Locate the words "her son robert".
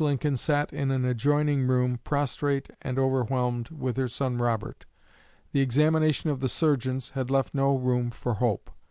3.98-4.86